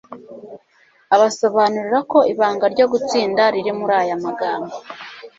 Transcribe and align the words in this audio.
Abasobanurira 1.15 1.99
ko 2.11 2.17
ibanga 2.33 2.65
ryo 2.73 2.85
gutsinda 2.91 3.41
riri 3.53 3.71
muri 3.79 3.93
aya 4.01 4.15
magambo: 4.25 4.73